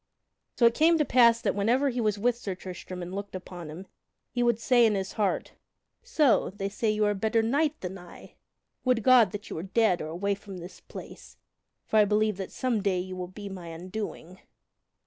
[0.57, 3.69] So it came to pass that whenever he was with Sir Tristram and looked upon
[3.69, 3.85] him,
[4.31, 5.51] he would say in his heart:
[6.01, 8.33] "So they say that you are a better knight than I?
[8.83, 11.37] Would God you were dead or away from this place,
[11.85, 14.39] for I believe that some day you will be my undoing!"